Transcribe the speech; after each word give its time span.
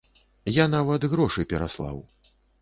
Я 0.55 0.65
нават 0.75 1.05
грошы 1.11 1.45
пераслаў! 1.53 2.01